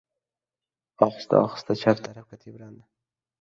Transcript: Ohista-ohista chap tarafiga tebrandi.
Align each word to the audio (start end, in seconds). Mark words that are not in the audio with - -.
Ohista-ohista 1.07 1.77
chap 1.83 2.03
tarafiga 2.09 2.41
tebrandi. 2.47 2.83